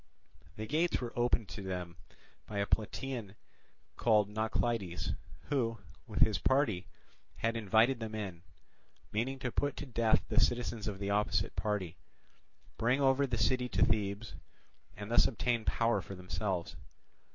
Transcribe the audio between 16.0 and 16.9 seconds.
for themselves.